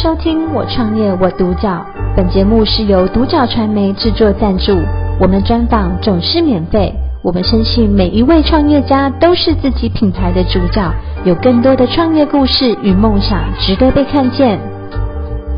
[0.00, 1.70] 收听《我创业我独角》，
[2.16, 4.78] 本节目是由独角传媒制作赞助，
[5.20, 6.94] 我们专访总是免费。
[7.20, 10.88] 我们深信每一位创业家都是自己品牌的主角，
[11.24, 14.60] 有更多的创业故事与梦想值得被看见。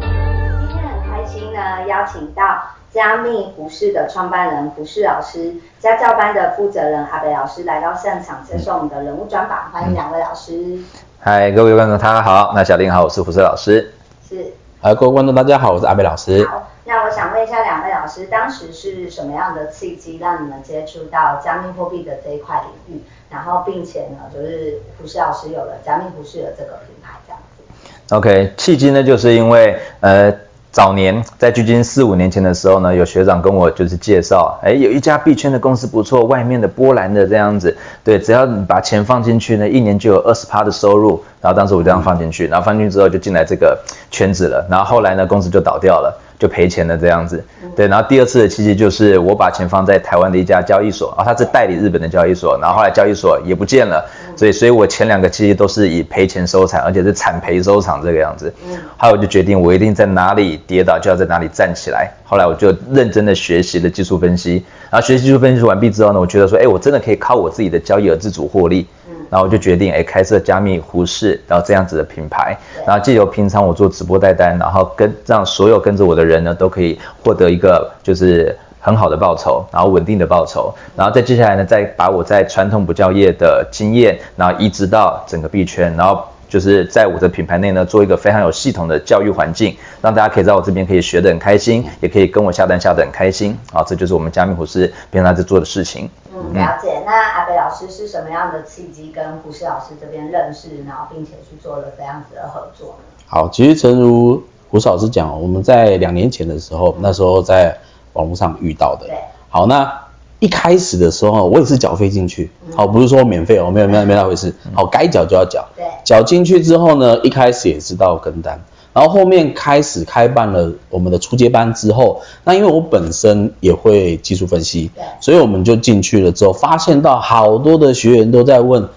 [0.00, 2.42] 今天很开心呢，邀请到
[2.90, 10.78] 加密服饰的创办人胡适老师，家教班的负责人阿北老师来到现场接受我们的人物专访，欢迎两位老师。
[11.18, 12.52] 嗨，各位观众，大家好。
[12.54, 13.92] 那小林好，我是胡适老师。
[14.30, 14.52] 是。
[14.80, 16.46] 呃，各位观众，大家好，我是阿北老师。
[16.46, 23.02] 好，那我想问一下两位老师，当时是什么样的契机让你们接触到加密货币的这一块领域？
[23.28, 28.14] 然后，并且呢，就是胡适老师有了加密胡适的这个品牌，这样子。
[28.14, 30.32] OK，契机呢，就是因为呃。
[30.72, 41.22] 早年在距今四五年前的时候呢，有学长跟我就是介绍，哎，有一家币圈的公司不错，外面的波兰的这样子，对，只要你把钱放进去呢，一年就有二十趴的收入。
[41.40, 43.78] 然后当时我这样放进去，然后放进去之后就进来这个
[44.10, 44.64] 圈子了。
[44.70, 47.42] 然后后来呢，公司就倒掉了，就赔钱了这样子。
[47.74, 54.04] 对，然后第二次的契机就是我把钱放在台湾的一家交易所，啊，他是代理日本的交易所，然后后来交易所也不见了。
[54.40, 58.50] 所以，所以我前两个其实都是以赔钱收场，而且是惨赔收场这个样子。
[58.66, 62.10] 嗯，后来我就决定，我一定在哪里跌倒就要在哪里站起来。
[62.24, 68.86] 后来我就认真的学习了技术分析，然后学习技术分析完毕之后呢，我觉得说，哎，我真的可以靠我自己的交易而自主获利。
[69.10, 72.56] 嗯，然后我就决定，哎，开设加密胡适，然后这样子的品牌，
[72.86, 78.56] 然后借由平常我做直播带单，然后跟让所有跟着我的人呢，都可以获得一个就是。
[78.80, 96.08] 很好的报酬，然后稳定的报酬，然后再接下来呢，再把我在传统补教业的经验，然后移植到整个币圈，然后就是在我的品牌内呢，做一个非常有系统的教育环境，让大家可以在我这边可以学得很开心，也可以跟我下单下得很开心，啊，这就是我们加密胡适平常在做的事情。
[96.34, 97.02] 嗯，了解。
[97.04, 103.04] 那阿北老师是什么样的契机跟胡适老师这边认识，然后并且去做了这样子的合作呢？
[103.26, 107.76] 好，其实诚如胡适老师讲，我们在两年前的时候，那时候在。
[108.12, 109.14] 网络上遇到的，对，
[109.48, 110.06] 好，那
[110.40, 118.58] 一开始的时候，我也是缴费进去，好，不是说免费哦，没有没有没那回事，好，该缴就要缴，对，缴进去之后呢，一开始也知道跟单，
[118.94, 128.88] 然后后面开始开办了我们的初阶班之后，那因为我本身也会技术分析，对，所以我们就进去了之后，发现到好多的学员都在问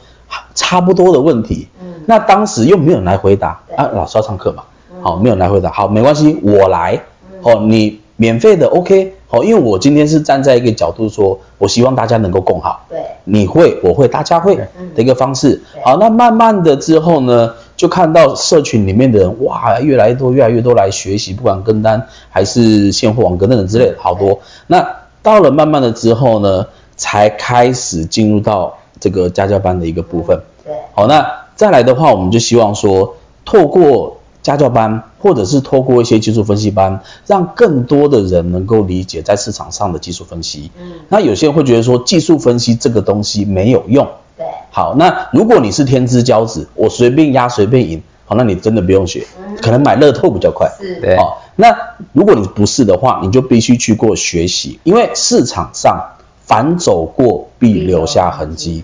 [0.55, 4.63] 差不多的问题，嗯，那当时又没有人来回答，啊，老师要上课嘛，
[5.01, 7.03] 好，没有人来回答，好，没关系，我来，
[7.41, 7.99] 哦，你。
[8.23, 14.55] 免费的，OK，好，因为我今天是站在一个角度说，我希望大家能够共好，对，你会，我会，大家会
[14.95, 24.39] 的一个方式，好，那慢慢的之后呢，就看到社群里面的人，哇，越来越多，越来越多来学习，不管跟单还是现货网跟等等之类的，好多。
[24.67, 24.87] 那
[25.21, 34.15] 到了慢慢的之后呢，才开始进入到这个家教班的一个部分，对，好，那再来的话，我们就希望说，透过。
[34.43, 40.69] 家教班，或者是透过一些技术分析班，让更多的人能够理解在市场上的技术分析。
[40.79, 44.05] 嗯，那有些人会觉得说技术分析这个东西没有用。
[44.37, 49.25] 对，好，那如果你是天之骄子，我随便压随便赢，好，那你真的不用学，
[49.61, 50.69] 可能买乐透比较快。
[50.77, 51.17] 是，对。
[51.17, 51.75] 好，那
[52.11, 58.83] 如果你不是的话，你就必须去过学习，因为市场上反走过必留下痕迹。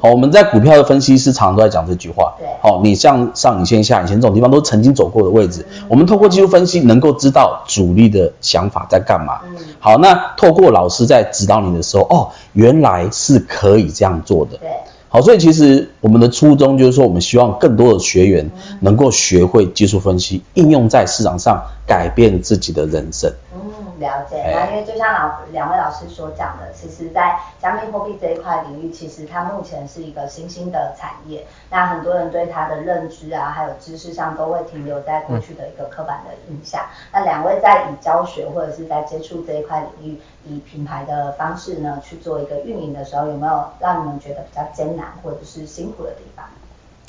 [0.00, 2.34] 好，我们在股票的分析师常常都在讲这句话。
[2.38, 5.66] 对，好，你像上影线、下影线这种地方都曾经走过的位置。
[5.88, 9.40] 我们透过技术分析能够知道主力的想法在干嘛。
[9.44, 14.56] 嗯，好，那透过老师在指导你的时候，哦，原来是可以这样做的。
[14.56, 14.70] 对，
[15.08, 18.50] 好，所以其实我们的初衷就是说，我们希望更多的学员
[18.80, 23.32] 能够学会技术分析，应用在市场上，改变自己的人生。
[23.52, 23.60] 嗯
[23.98, 31.46] 了解，那因为就像老两位老师所讲的，其实，在加密货币这一块领域，其实它目前是一个新兴的产业。
[31.68, 36.80] 那很多人对它的认知啊，还有知识上，都会停留在过去的一个刻板的印象。
[36.80, 46.46] 嗯、那两位在以教学或者是在接触这一块领域，以品牌的方式呢去做一个运营的时候，有没有让你们觉得比较艰难或者是辛苦的地方？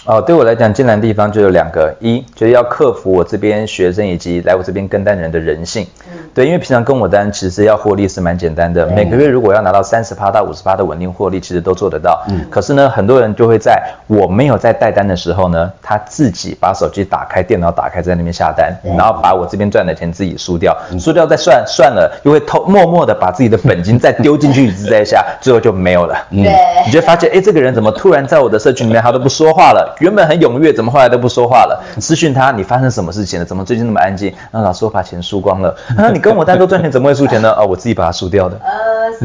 [0.03, 5.85] 哦，对我来讲，艰难的地方就有两个，一就是要克服我这边学生以及来我这边跟单人的人性。
[6.11, 12.20] 嗯，对，因为平常跟我单其实要获利是蛮简单的，每个月如果要拿到三十趴到五十趴的稳定获利，其实都做得到。
[12.29, 26.16] 嗯，可是呢，很多人就会在我没有在带单的时候呢，他自己把手机打开，电脑打开，在那边下单，然后把我这边赚的钱自己输掉，输掉再算算了，又会偷默默的把自己的本金再丢进去一直在下，最后就没有了。
[26.31, 26.43] 嗯，
[26.87, 29.90] 你就发现，哎，这个人怎么突然在我的社群里面他都不说话了？
[29.99, 31.84] 原本很踊跃，怎么后来都不说话了？
[31.99, 33.46] 私讯他，你发生什么事情了？
[33.46, 34.34] 怎么最近那么安静？
[34.52, 35.76] 那老师我把钱输光了。
[35.96, 37.52] 那你跟我单独赚钱，怎么会输钱呢？
[37.58, 38.59] 哦，我自己把它输掉的。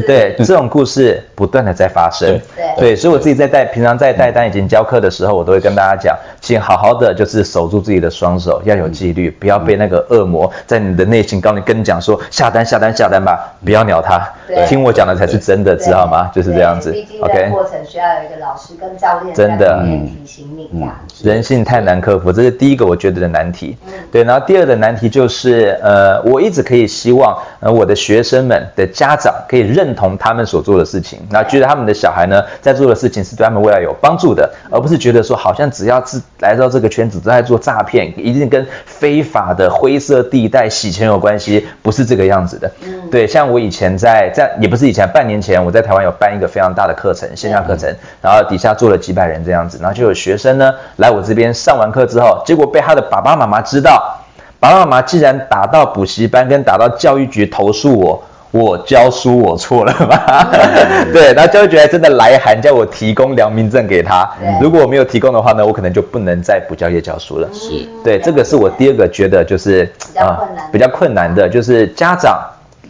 [0.05, 2.39] 对，这种故事不断的在发生。
[2.55, 2.65] 对。
[2.77, 14.21] 对，所以我自己在带平常在带单已经教课的时候，我都会跟大家讲，请好好的就是守住自己的双手，要有纪律，不要被那个恶魔在你的内心告你跟你讲说下单下单下单吧，不要鸟他，
[14.67, 16.29] 听我讲的才是真的，知道吗？
[16.33, 16.91] 就是这样子。
[16.91, 19.83] 毕竟在过程需要有一个老师跟教练真的。
[19.83, 20.95] 提醒你这样。
[21.23, 23.75] 人性太难克服，这是第一个我觉得的难题。
[24.11, 42.71] 对，然后第二个难题就是呃，我一直可以希望呃我的学生们的家长可以认同他们所做的事情，那觉得他们的小孩呢在做的事情是对他们未来有帮助的，而不是觉得说好像只要是来到这个圈子都在做诈骗，一定跟非法的灰色地带洗钱有关系，不是这个样子的。
[42.83, 54.17] 嗯，对，像我以前在在也不是以前，半年前我在台湾有办一个非常大的课程，线下课程，然后底下坐了几百人这样子，然后就有学生呢来我这边上完课之后，结果被他的爸爸妈妈知道，
[54.59, 58.23] 爸爸妈妈既然打到补习班跟打到教育局投诉我。
[58.51, 60.49] 我教书我错了吗？
[60.51, 64.29] 嗯、 对，然后教育局还真的来函叫我提供良民证给他。
[64.61, 67.47] 如果我没有提供的话呢，我可能就不能再补教业教书了。
[67.53, 70.39] 是，对，这个是我第二个觉得就是啊
[70.71, 72.39] 比，比较困难的，就是家长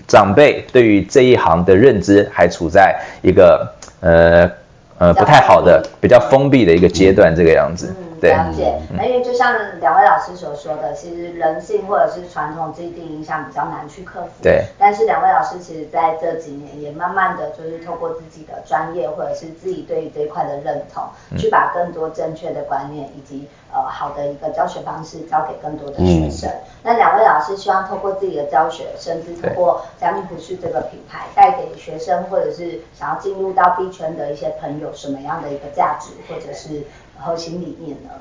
[0.07, 3.67] 长辈对于这一行的认知还处在一个
[3.99, 4.49] 呃
[4.99, 7.93] 呃不太好的、比较封闭的一个阶段，这个样子。
[7.99, 14.29] 嗯对了解，那因为就像两位老师所说的，其实人性或者是传统既定印象比较难去克服。
[14.41, 14.63] 对。
[14.79, 26.49] 但是两位老师其实在这几年也慢慢的就是透过自己的专业或者是自己对于这一块的认同，嗯、去把更多正确的观念以及呃好的一个教学方式教给更多的学生。
[26.49, 36.83] 嗯、那两位老师希望透过自己的教学，甚至透过加密服饰这个品牌，带给学生或者是想要进入到币圈的一些朋友什么样的一个价值，或者是。
[37.19, 38.11] 核心理念呢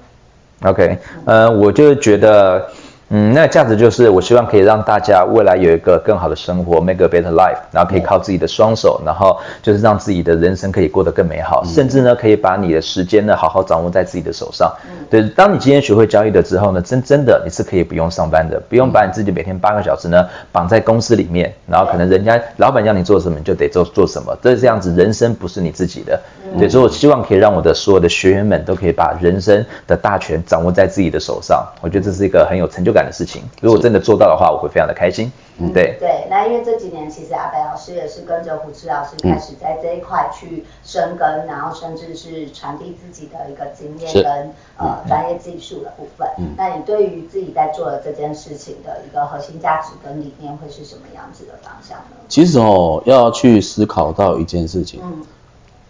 [0.63, 2.67] ？OK，呃，我就觉得。
[3.09, 14.69] 嗯，那个价值就是我希望可以让大家未来有一个更好的生活，make a better life，然后可以靠自己的双手，然后就是让自己的人生可以过得更美好，嗯、甚至呢可以把你的时间呢好好掌握在自己的手上。
[14.91, 26.21] 嗯、对，当你今天学会交易了之后呢，真真的你是可以不用上班的，不用把你自己每天八个小时呢绑在公司里面，然后可能人家老板要你做什么你就得做做什么，这是这样子，人生不是你自己的。
[26.53, 33.43] 嗯、对，所以我希望可以让我的所有的学员们都可以把人生的大权掌握在自己的手上，我觉得这是一个很有成就感的事情。
[33.61, 35.31] 如果真的做到的话，我会非常的开心。
[35.59, 35.97] 嗯，对。
[36.01, 46.27] 对，那因为这几年其实阿白老师也是跟着胡志老师开始在这一块去深耕，嗯、然后甚至是传递自己的一个经验跟是呃专业技术的部分。
[46.39, 46.55] 嗯。
[46.57, 52.17] 那你对于自己在做的这件事情的一个核心价值跟理念会是什么样子的方向呢？
[52.29, 55.01] 其实哦，要去思考到一件事情。
[55.03, 55.23] 嗯。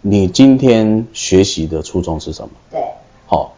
[0.01, 2.49] 你今天学习的初衷是什么？
[2.69, 2.81] 对。
[3.25, 3.49] 好、哦，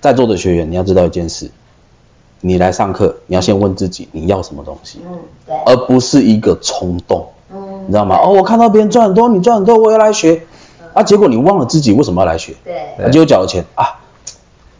[0.00, 1.50] 在座的学员，你要知道一件事。
[2.40, 8.16] 你来上课，你要先问自己你要什么东西，嗯，对，而不是一个冲动，嗯，你知道吗？
[8.22, 10.42] 哦，我看到别人赚很多，你赚很多，我要来学，
[10.94, 14.00] 啊，结果你忘了自己为什么要来学，对，结果缴了钱啊，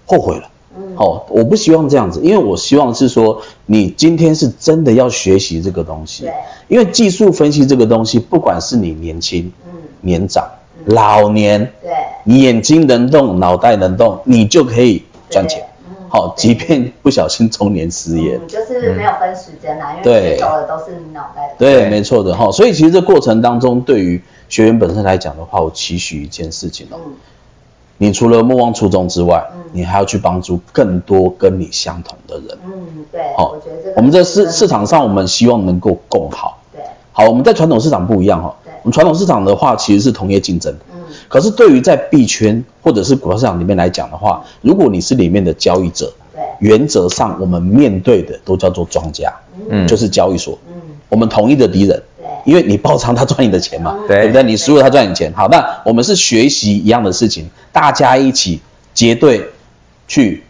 [0.07, 6.33] 后悔了，嗯，好，我不希望这样子，因为我希望是说，你今天是真的要学习这个东西，对，
[6.69, 10.49] 因为技术分析这个东西，不管是你年轻，嗯，年长，
[10.87, 11.91] 老年，对，
[12.25, 15.63] 你眼睛能动，脑袋能动，你就可以赚钱。
[16.13, 21.55] 好，即便不小心中年失业，嗯，就是没有分时间啦，嗯、因为的都是你脑袋。
[21.57, 22.51] 对，对没错的哈。
[22.51, 27.13] 所以其实这过程当中，对于学员本身来讲的话，我期许一件事情哦，嗯、
[27.99, 32.59] 你除了莫忘初衷之外，嗯、你还要去帮助更多跟你相同的人。
[32.65, 33.33] 嗯，对。
[33.37, 36.59] 好，我觉得这个我们在市市场上，我们希望能够共好。
[36.73, 36.83] 对。
[37.13, 38.57] 好，我们在传统市场不一样哈。
[38.65, 38.73] 对。
[38.83, 40.77] 我们传统市场的话，其实是同业竞争。
[41.29, 49.33] 可是对于在币圈或者是股票市场里面来讲的话，如果你是里面的交易者，对，原则上我们面对的都叫做庄家，
[49.69, 50.75] 嗯，就是交易所，嗯，
[51.09, 54.27] 我们同一的敌人，对，因为你爆仓他赚你的钱嘛，对。
[54.27, 54.43] 不对？
[54.43, 58.61] 你输了他赚你钱，好，那我们是学习一样的事情，大家一起
[58.93, 59.49] 结对
[60.09, 60.43] 去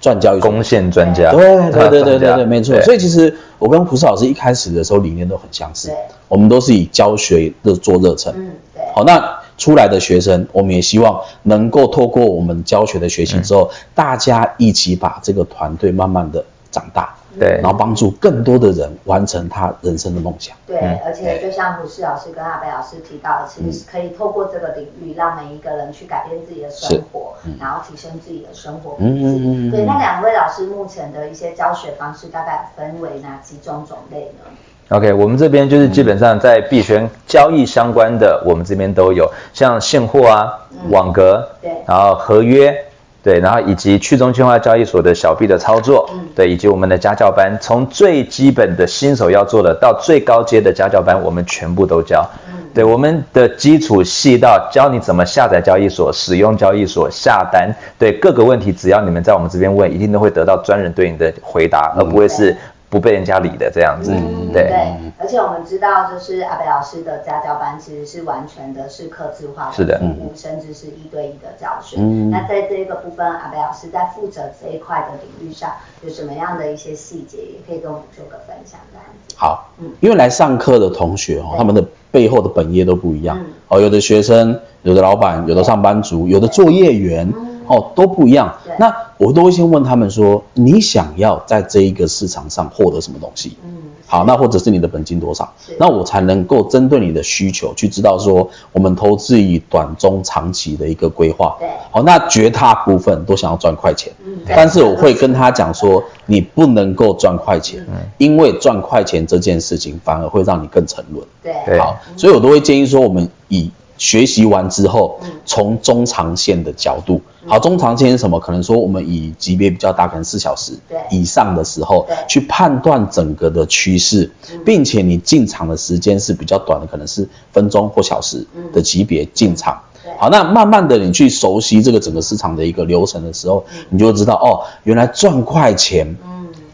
[0.00, 2.80] 赚交易所，攻陷专家，对对对对对 对，没错。
[2.82, 5.90] 所以其实我跟胡适老师一开始的时候理念都很相似，
[6.28, 9.40] 我们都是以教学的做热忱，嗯，对，好，那。
[9.58, 20.56] 出来的学生，我们也希望能够透过我们教学的学习之后，嗯、大家一起把这个团队慢慢的长大，对，然后帮助更多的人完成他人生的梦想。
[20.66, 29.22] 对，嗯、而且就像胡适老师跟阿白老师提到的，其实是可以透过这个领域，让每一个人去改变自己的生活，嗯、然后提升自己的生活品质。
[29.22, 29.70] 嗯嗯嗯。
[29.70, 34.44] 对，那两位老师目前的一些教学方式，大概分为哪几种种类呢
[34.90, 40.48] ？OK，我们这边就是基本上在币圈交易相关的，我们这边都有，像现货啊、
[40.88, 42.74] 网格，对，然后合约，
[43.22, 52.26] 对，然后以及去中心化交易所的小币的操作，对，以及我们的家教班，从最基本的新手要做的到最高阶的家教班，我们全部都教。
[52.72, 57.68] 对，我们的基础细到教你怎么下载交易所、使用交易所、下单，
[57.98, 62.56] 对各个问题，只要你们在我们这边问，一定都会得到专人对你的回答，而不会是。
[62.90, 70.00] 不被人家理的这样子，嗯、对，对，而且我们知道，就是阿北老师的家教班其实是完全的是客制化的服务，是的，
[70.34, 71.96] 甚至是一对一的教学。
[71.98, 75.70] 嗯，那在这个部分，阿北老师在负责这一块的领域上，
[76.02, 79.34] 有什么样的一些细节，也可以跟我们做个分享这样子。
[79.36, 87.30] 好，嗯，因为来上课的同学哦，他们的背后的本业都不一样，哦，有的学生，有的老板，有的上班族，有的作业员。
[87.68, 88.54] 哦，都不一样。
[88.78, 93.56] 那我都会先问他们说，你想要在这一个市场上获得什么东西？
[93.64, 93.70] 嗯，
[94.06, 95.52] 好，那或者是你的本金多少？
[95.78, 101.56] 那我才能够针对你的需求去知道说，我们投资以短中长期的一个规划。
[101.58, 104.12] 对，好，那绝大部分都想要赚快钱。
[104.24, 107.84] 嗯，但是我会跟他讲说，你不能够赚快钱，
[108.18, 111.26] 因为赚快钱这件事情反而会让你更沉沦。
[111.42, 113.70] 对，好，所以我都会建议说，我们以。
[113.98, 118.38] 学习完之后，从中长线的角度，好，中长线是什么？
[118.40, 120.72] 可能说我们以级别比较大，可能四小时
[121.10, 124.30] 以上的时候，去判断整个的趋势，
[124.64, 129.82] 并且你进场的时间是比较短的，可能是分钟或小时的级别进场。
[130.18, 136.16] 好，那慢慢的你去熟悉这个整个市场的一个流程的时候，你就会知道哦，原来赚快钱，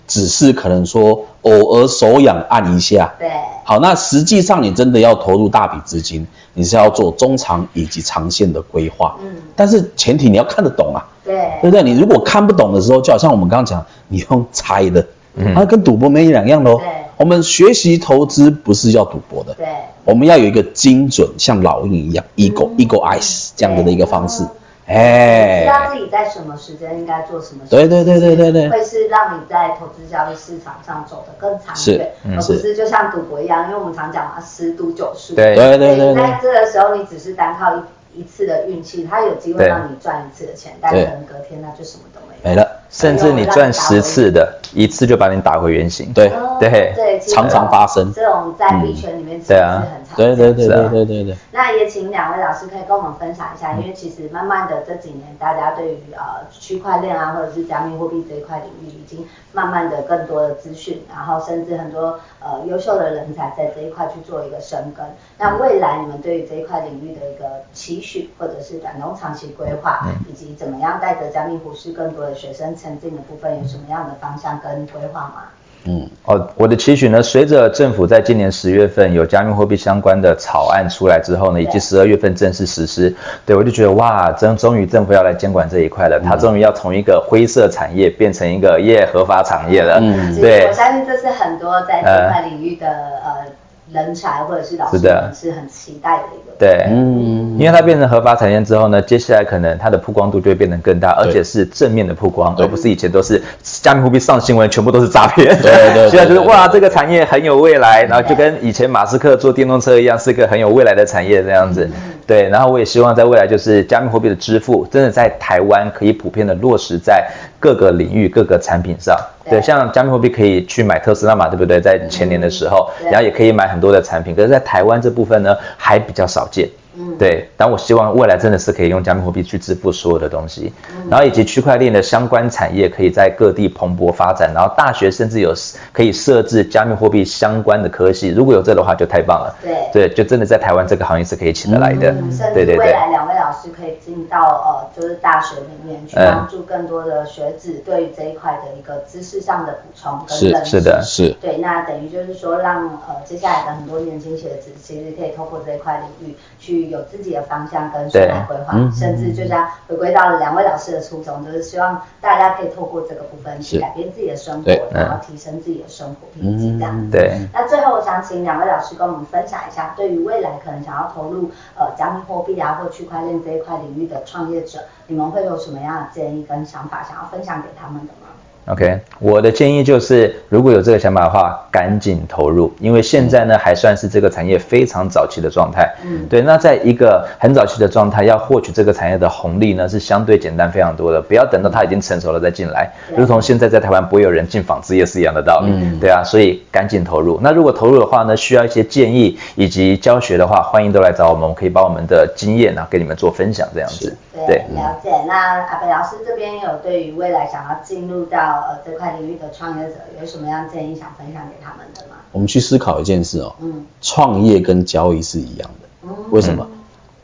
[0.06, 3.14] 只是可能说偶尔手痒按一下。
[3.18, 3.30] 对，
[3.64, 6.26] 好，那实际上你真的要投入大笔资金。
[6.56, 11.82] 你是要做中长以及长线的规划，嗯，但是前提你要看得懂啊，对，对不对？
[11.82, 16.76] 你如果看不懂的时候，就好像我们刚刚讲，你用猜的，嗯，它跟赌博没两样喽。
[16.76, 19.66] 对，我们学习投资不是要赌博的，对，
[20.04, 24.46] 我们要有一个精准，像老鹰一样，eagle eagle eyes 这样的一个方式。
[24.86, 35.34] 哎，知道自己在什么时间应该做什么事，对对对对对对，会是让你在投资交易市场上走得更长远，而不是就像赌博一样，因为我们常讲嘛，十赌九输。
[35.34, 42.50] 对对对对，在这个时候，你只是单靠一一次的运气，它有机会让你赚一次的钱，但可能隔天那就什么都没有。
[42.50, 42.83] 没了。
[42.94, 46.12] 甚至你赚十次的，一次就把你打回原形。
[46.12, 48.12] 对对对，常常发生。
[48.14, 50.36] 这种在币圈里面其实是很常见的。
[50.36, 51.36] 对对对对对对对。
[51.50, 65.04] 那也请两位老师可以跟我们分享一下，因为其实慢慢的这几年，大家对于呃区块链啊，或者是加密货币这一块领域，已经慢慢的更多的资讯，然后甚至很多呃优秀的人才在这一块去做一个深耕。
[65.36, 72.72] 那未来你们对于这一块领域的一个期许，或者是短中长期规划，以及怎么样带着加密虎师更多的学生。
[72.84, 75.44] 前进的部分有什么样的方向跟规划吗？
[75.86, 83.14] 嗯，哦，我的期许呢，随着政府在今年十月份有加密货币相关的草案出来之后呢，以及十二月份正式实施，
[83.46, 89.98] 对，我就觉得哇，终终于政府要来监管这一块了，他终于要从一个灰色产业变成一个业合法产业了。
[90.02, 92.86] 嗯，对，我相信这是很多在这块领域的
[93.24, 93.46] 呃。
[93.92, 111.88] 人才或者是老师们是很期待的一个，对，嗯，因为它变成合法产业之后呢，接下来可能它的曝光度就会变得更大，而且是正面的曝光，而不是以前都是加密货币上新闻全部都是诈骗，对对，现在 就是哇，这个产业很有未来，然后就跟以前马斯克做电动车一样，是个很有未来的产业这样子，
[112.26, 117.28] 对，然后我也希望在未来就是加密货币的支付真的在台湾可以普遍的落实在
[117.60, 119.14] 各个领域、各个产品上。
[119.48, 121.80] 对，像加密货币可以去买特斯拉嘛，对不对？
[121.80, 126.68] 在前年的时候，然后也可以买很多的产品，可是，在台湾这部分呢，还比较少见。
[126.96, 135.52] 嗯，对，但我希望未来真的是可以用加密货币去支付所有的东西，嗯、然后以及区块链的相关产业可以在各地蓬勃发展，然后大学甚至有
[135.92, 139.52] 可以设置加密货币相关的科系，如果有这的话就太棒了。
[139.60, 142.12] 对，对，就真的在台湾这个行业是可以请得来的。
[142.12, 142.76] 嗯、对对对。
[142.76, 150.70] 甚至未来两位老师可以进到呃，就是大学里面去帮助更多的学子对于这一块的一个知识上的补充跟认识。
[150.70, 151.36] 是，是的，是。
[151.40, 156.84] 对，那等于就是说让呃接下来的很多年轻学子其实可以透过这一块领域去。
[156.84, 167.10] 有自己的方向跟生涯规划，甚至就像回归到了两位老师的初衷，就是希望大家可以透过这个部分去改变自己的生活，然后提升自己的生活品质这样子。
[167.10, 167.38] 对。
[167.52, 178.28] 那最后我想请两位老师跟我们分享一下，对于未来可能想要投入呃加密货币啊或区块链这一块领域的创业者，你们会有什么样的建议跟想法，想要分享给他们的吗
[178.66, 185.94] ？OK，我的建议就是，如果有这个想法的话，赶紧投入，因为现在呢还算是这个产业非常早期的状态。
[186.02, 191.20] 嗯，对，那在一个很早期的状态，要获取这个产业的红利呢，是相对简单非常多的。
[191.20, 195.70] 不要等到它已经成熟了再进来，如同现在在台湾不会有人进纺织业是一样的道理。
[195.70, 197.38] 嗯，对啊，所以赶紧投入。
[197.42, 204.16] 那如果投入的话呢，需要一些建议以及教学的话，欢迎都来找我们，我们可以把我们的经验啊给你们做分享这样子。
[204.46, 205.10] 对，了解。
[205.26, 212.16] 那阿北老师这边有对于未来想要进入到呃这块领域的创业者，有什么样建议想分享给他们的吗？
[212.32, 216.08] 我们去思考一件事哦，嗯，创业跟交易是一样的。
[216.30, 216.66] 为什么？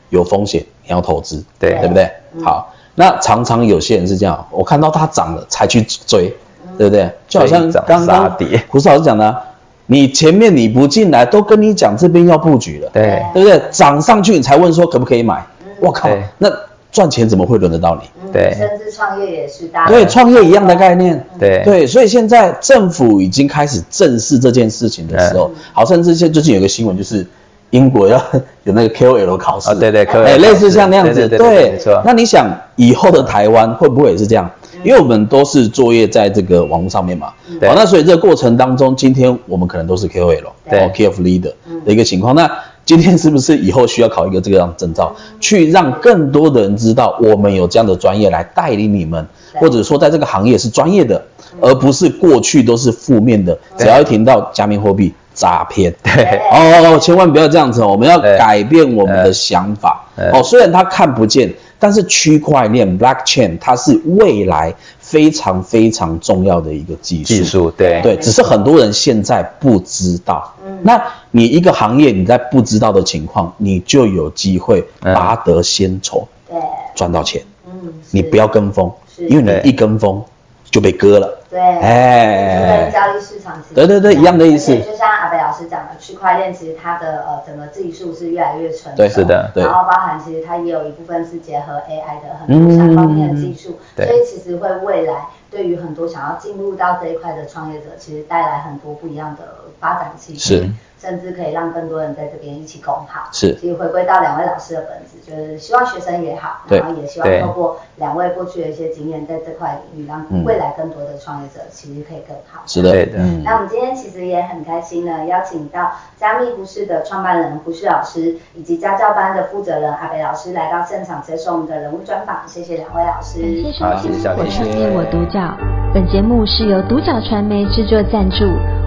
[0.09, 2.11] 有风险，你要投资，对对不对？
[2.43, 6.35] 好，那常常有些人是这样，我看到它涨了才去追，
[6.77, 7.09] 对不对？
[7.29, 8.29] 就好像刚刚
[8.67, 9.41] 胡老师讲的，
[9.85, 13.61] 你前面你不进来，都跟你讲这边要布局了，对，对不对？
[13.71, 15.45] 涨上去你才问说可不可以买，
[15.79, 16.49] 我靠，那
[16.91, 18.31] 赚钱怎么会轮得到你？
[18.31, 27.25] 对，甚至创业也是大，对，创业一样的概念，对对，所以现在政府已经开始正视这件事情的时候，好，甚至现最近有个新闻就是。
[27.71, 28.21] 英国要
[28.65, 32.01] 有那个 KOL 考试，啊，对对，哎，类似像那样子，对，没错。
[32.05, 32.45] 那你想
[32.75, 34.51] 以后的台湾会不会也是这样？
[34.83, 37.31] 因为我们都是作业在这个网络上面嘛，
[37.61, 37.69] 对。
[37.69, 41.53] 好，那所以这个过程当中，今天我们可能都是 KOL，对，Key of Leader
[41.85, 42.35] 的一个情况。
[42.35, 42.51] 那
[42.85, 51.23] 今天是不是以后需要考一个这个样证照，去让更多的人知道我们有这样的专业来带领你们，或者说在这个行业是专业的，
[51.61, 55.13] 而不是过去都是负面的，只要一听到加密货币。
[55.33, 56.41] 诈骗，对。
[56.51, 60.05] 哦，千万不要这样子哦，我们要改变我们的想法。
[60.33, 60.43] 哦。
[60.43, 64.75] 虽然它看不见，但是区块链 （blockchain） 它是未来
[65.11, 67.25] 非常非常重要的一个技术。
[67.25, 70.55] 技术，对对，只是很多人现在不知道。
[70.65, 76.57] 嗯，那你一个行业你在不知道的情况，你就有机会拔得先筹，对，
[76.95, 77.43] 赚到钱。
[77.67, 80.23] 嗯，你不要跟风，因为你一跟风。
[80.71, 84.73] 就被割了，对，哎，跟交易市场其实对对对一样的意思。
[84.77, 89.63] 就像阿北老师讲的，区块链其实它的呃整个技术是越来越成熟，对，是的，对。
[89.63, 99.41] 然后包含其实它也有一部分是结合 AI 的很多相方面的技术，所以其实会未来对于很多想要进入到这一块的创业者，其实带来很多不一样的
[99.79, 100.39] 发展机会。
[100.39, 100.69] 是。
[101.01, 103.27] 甚至可以让更多人在这边一起共好。
[103.31, 112.61] 是，其实回归到两位老师的本质，就是希望学生也好，然后也希望透过两位过去的一些经验，在这块领域，让未来更多的创业者其实可以更好。
[112.67, 113.17] 是的，对的。
[113.43, 122.43] 那我们今天其实也很开心呢，邀请到加密胡适的创办人胡适老师，以及家教班的负责人阿北老师来到现场接受我们的人物专访。
[122.45, 123.39] 谢谢两位老师。
[123.39, 125.57] 谢谢收听，我创业我独角。
[125.93, 128.45] 本节目是由独角传媒制作赞助，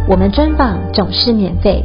[0.08, 1.84] 我们专访总是免费。